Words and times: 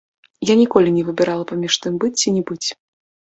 Я 0.49 0.53
ніколі 0.61 0.93
не 0.95 1.03
выбірала 1.09 1.45
паміж 1.51 1.77
тым 1.83 1.93
быць 2.05 2.13
ці 2.23 2.33
не 2.39 2.41
быць. 2.53 2.67